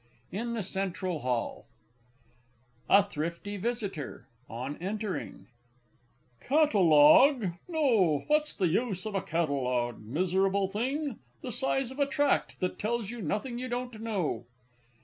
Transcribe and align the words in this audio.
IN 0.31 0.53
THE 0.55 0.63
CENTRAL 0.63 1.19
HALL. 1.19 1.67
A 2.89 3.03
THRIFTY 3.03 3.57
VISITOR 3.57 4.25
(on 4.49 4.75
entering). 4.77 5.45
Catalogue? 6.39 7.51
No. 7.67 8.23
What's 8.25 8.55
the 8.55 8.67
use 8.67 9.05
of 9.05 9.13
a 9.13 9.21
Catalogue? 9.21 10.01
Miserable 10.03 10.67
thing, 10.67 11.19
the 11.43 11.51
size 11.51 11.91
of 11.91 11.99
a 11.99 12.07
tract, 12.07 12.59
that 12.61 12.79
tells 12.79 13.11
you 13.11 13.21
nothing 13.21 13.59
you 13.59 13.67
don't 13.69 14.01
know! 14.01 14.45